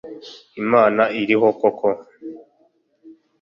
[0.61, 1.87] imana iriho koko